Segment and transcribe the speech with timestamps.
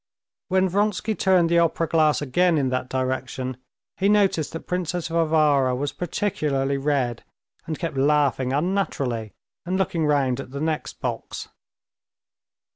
[0.47, 3.57] When Vronsky turned the opera glass again in that direction,
[3.97, 7.23] he noticed that Princess Varvara was particularly red,
[7.67, 9.33] and kept laughing unnaturally
[9.63, 11.49] and looking round at the next box.